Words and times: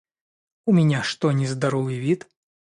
У 0.65 0.73
меня 0.73 1.03
что- 1.03 1.31
нездоровый 1.31 1.99
вид? 1.99 2.27